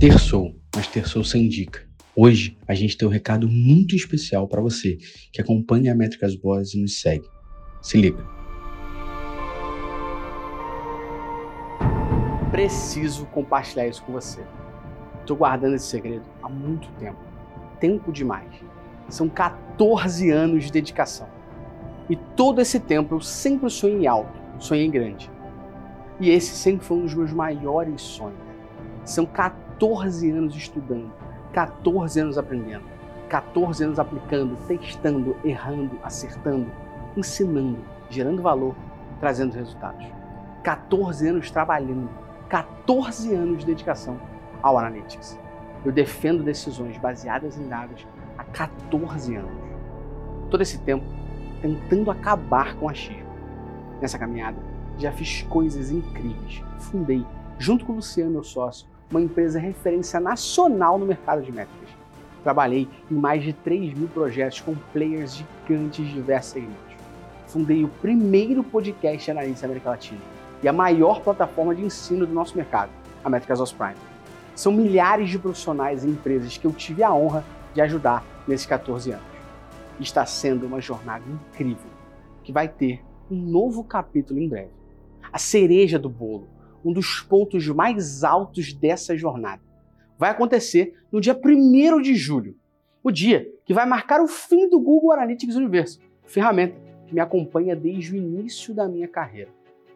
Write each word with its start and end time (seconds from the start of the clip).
Terçou, 0.00 0.54
mas 0.76 0.86
terçou 0.86 1.24
sem 1.24 1.48
dica. 1.48 1.84
Hoje 2.14 2.56
a 2.68 2.74
gente 2.74 2.96
tem 2.96 3.08
um 3.08 3.10
recado 3.10 3.48
muito 3.48 3.96
especial 3.96 4.46
para 4.46 4.60
você 4.60 4.96
que 5.32 5.40
acompanha 5.40 5.90
a 5.90 5.94
Métricas 5.96 6.36
Boas 6.36 6.72
e 6.72 6.80
nos 6.80 7.00
segue. 7.00 7.28
Se 7.82 8.00
liga. 8.00 8.24
Preciso 12.52 13.26
compartilhar 13.26 13.88
isso 13.88 14.04
com 14.04 14.12
você. 14.12 14.40
Estou 15.18 15.36
guardando 15.36 15.74
esse 15.74 15.86
segredo 15.86 16.24
há 16.44 16.48
muito 16.48 16.88
tempo. 16.92 17.18
Tempo 17.80 18.12
demais. 18.12 18.54
São 19.08 19.28
14 19.28 20.30
anos 20.30 20.66
de 20.66 20.70
dedicação. 20.70 21.28
E 22.08 22.14
todo 22.14 22.60
esse 22.60 22.78
tempo 22.78 23.16
eu 23.16 23.20
sempre 23.20 23.68
sonhei 23.68 24.06
alto, 24.06 24.40
sonhei 24.60 24.88
grande. 24.88 25.28
E 26.20 26.30
esse 26.30 26.54
sempre 26.54 26.86
foi 26.86 26.98
um 26.98 27.02
dos 27.02 27.14
meus 27.14 27.32
maiores 27.32 28.00
sonhos. 28.00 28.38
São 29.04 29.26
14 29.26 29.67
anos 29.86 30.56
estudando, 30.56 31.12
14 31.52 32.20
anos 32.20 32.38
aprendendo, 32.38 32.84
14 33.28 33.84
anos 33.84 33.98
aplicando, 33.98 34.56
testando, 34.66 35.36
errando, 35.44 35.98
acertando, 36.02 36.70
ensinando, 37.16 37.78
gerando 38.10 38.42
valor, 38.42 38.74
trazendo 39.20 39.54
resultados. 39.54 40.06
14 40.62 41.28
anos 41.28 41.50
trabalhando, 41.50 42.08
14 42.48 43.34
anos 43.34 43.58
de 43.58 43.66
dedicação 43.66 44.18
ao 44.62 44.78
Analytics. 44.78 45.38
Eu 45.84 45.92
defendo 45.92 46.42
decisões 46.42 46.98
baseadas 46.98 47.56
em 47.58 47.68
dados 47.68 48.06
há 48.36 48.44
14 48.44 49.36
anos. 49.36 49.52
Todo 50.50 50.62
esse 50.62 50.78
tempo 50.78 51.04
tentando 51.60 52.10
acabar 52.10 52.74
com 52.76 52.88
a 52.88 52.92
achismo. 52.92 53.28
Nessa 54.00 54.18
caminhada, 54.18 54.58
já 54.96 55.12
fiz 55.12 55.42
coisas 55.42 55.90
incríveis. 55.90 56.62
Fundei, 56.78 57.24
junto 57.58 57.84
com 57.84 57.92
o 57.92 57.96
Luciano, 57.96 58.30
meu 58.30 58.44
sócio, 58.44 58.86
uma 59.10 59.20
empresa 59.20 59.58
referência 59.58 60.20
nacional 60.20 60.98
no 60.98 61.06
mercado 61.06 61.42
de 61.42 61.50
métricas. 61.50 61.88
Trabalhei 62.42 62.88
em 63.10 63.14
mais 63.14 63.42
de 63.42 63.52
3 63.52 63.94
mil 63.94 64.08
projetos 64.08 64.60
com 64.60 64.74
players 64.92 65.36
gigantes 65.36 66.06
de 66.06 66.14
diversos 66.14 66.52
segmentos. 66.52 66.94
Fundei 67.46 67.84
o 67.84 67.88
primeiro 67.88 68.62
podcast 68.62 69.30
analista 69.30 69.66
da 69.66 69.72
América 69.72 69.90
Latina 69.90 70.20
e 70.62 70.68
a 70.68 70.72
maior 70.72 71.20
plataforma 71.22 71.74
de 71.74 71.82
ensino 71.82 72.26
do 72.26 72.32
nosso 72.32 72.56
mercado, 72.56 72.90
a 73.24 73.30
Métricas 73.30 73.60
Os 73.60 73.72
Prime. 73.72 73.94
São 74.54 74.72
milhares 74.72 75.30
de 75.30 75.38
profissionais 75.38 76.04
e 76.04 76.08
empresas 76.08 76.58
que 76.58 76.66
eu 76.66 76.72
tive 76.72 77.02
a 77.02 77.12
honra 77.12 77.44
de 77.72 77.80
ajudar 77.80 78.24
nesses 78.46 78.66
14 78.66 79.12
anos. 79.12 79.24
Está 80.00 80.26
sendo 80.26 80.66
uma 80.66 80.80
jornada 80.80 81.24
incrível 81.28 81.90
que 82.42 82.52
vai 82.52 82.68
ter 82.68 83.02
um 83.30 83.36
novo 83.36 83.84
capítulo 83.84 84.40
em 84.40 84.48
breve. 84.48 84.70
A 85.32 85.38
cereja 85.38 85.98
do 85.98 86.08
bolo 86.08 86.48
um 86.84 86.92
dos 86.92 87.20
pontos 87.20 87.66
mais 87.68 88.24
altos 88.24 88.72
dessa 88.72 89.16
jornada. 89.16 89.62
Vai 90.18 90.30
acontecer 90.30 90.94
no 91.12 91.20
dia 91.20 91.38
1 91.38 92.00
de 92.02 92.14
julho, 92.14 92.56
o 93.02 93.10
dia 93.10 93.48
que 93.64 93.72
vai 93.72 93.86
marcar 93.86 94.20
o 94.20 94.26
fim 94.26 94.68
do 94.68 94.80
Google 94.80 95.12
Analytics 95.12 95.56
Universo, 95.56 96.00
ferramenta 96.24 96.76
que 97.06 97.14
me 97.14 97.20
acompanha 97.20 97.74
desde 97.74 98.12
o 98.12 98.16
início 98.16 98.74
da 98.74 98.88
minha 98.88 99.08
carreira. 99.08 99.50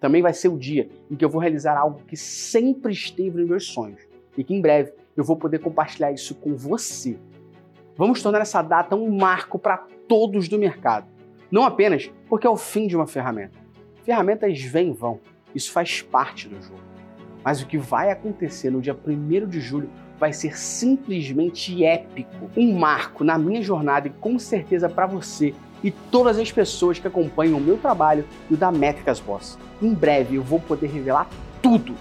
Também 0.00 0.22
vai 0.22 0.32
ser 0.32 0.48
o 0.48 0.58
dia 0.58 0.88
em 1.10 1.16
que 1.16 1.24
eu 1.24 1.28
vou 1.28 1.40
realizar 1.40 1.76
algo 1.76 2.02
que 2.06 2.16
sempre 2.16 2.92
esteve 2.92 3.38
nos 3.38 3.48
meus 3.48 3.66
sonhos 3.66 4.00
e 4.36 4.44
que 4.44 4.54
em 4.54 4.60
breve 4.60 4.92
eu 5.16 5.24
vou 5.24 5.36
poder 5.36 5.58
compartilhar 5.60 6.12
isso 6.12 6.34
com 6.34 6.54
você. 6.54 7.18
Vamos 7.96 8.22
tornar 8.22 8.40
essa 8.40 8.62
data 8.62 8.96
um 8.96 9.16
marco 9.16 9.58
para 9.58 9.78
todos 10.08 10.48
do 10.48 10.58
mercado, 10.58 11.06
não 11.50 11.64
apenas 11.64 12.10
porque 12.28 12.46
é 12.46 12.50
o 12.50 12.56
fim 12.56 12.86
de 12.86 12.96
uma 12.96 13.06
ferramenta. 13.06 13.58
Ferramentas 14.02 14.60
vêm 14.60 14.90
e 14.90 14.92
vão 14.92 15.20
isso 15.54 15.72
faz 15.72 16.02
parte 16.02 16.48
do 16.48 16.60
jogo. 16.60 16.82
Mas 17.44 17.62
o 17.62 17.66
que 17.66 17.76
vai 17.76 18.10
acontecer 18.10 18.70
no 18.70 18.80
dia 18.80 18.96
1 19.06 19.46
de 19.46 19.60
julho 19.60 19.90
vai 20.18 20.32
ser 20.32 20.56
simplesmente 20.56 21.84
épico. 21.84 22.50
Um 22.56 22.78
marco 22.78 23.22
na 23.22 23.36
minha 23.36 23.62
jornada 23.62 24.08
e 24.08 24.10
com 24.10 24.38
certeza 24.38 24.88
para 24.88 25.06
você 25.06 25.54
e 25.82 25.90
todas 25.90 26.38
as 26.38 26.50
pessoas 26.50 26.98
que 26.98 27.06
acompanham 27.06 27.58
o 27.58 27.60
meu 27.60 27.76
trabalho 27.76 28.24
e 28.50 28.54
o 28.54 28.56
da 28.56 28.72
Métricas 28.72 29.20
Boss. 29.20 29.58
Em 29.82 29.92
breve 29.92 30.36
eu 30.36 30.42
vou 30.42 30.58
poder 30.58 30.86
revelar 30.86 31.28
tudo. 31.60 31.94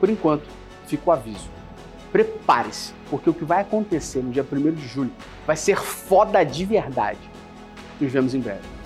Por 0.00 0.10
enquanto, 0.10 0.44
fica 0.86 1.10
o 1.10 1.12
aviso. 1.12 1.48
Prepare-se, 2.10 2.92
porque 3.08 3.30
o 3.30 3.34
que 3.34 3.44
vai 3.44 3.60
acontecer 3.60 4.20
no 4.20 4.32
dia 4.32 4.44
1 4.50 4.72
de 4.72 4.88
julho 4.88 5.12
vai 5.46 5.56
ser 5.56 5.78
foda 5.78 6.42
de 6.42 6.64
verdade. 6.64 7.20
Nos 8.00 8.10
vemos 8.10 8.34
em 8.34 8.40
breve. 8.40 8.79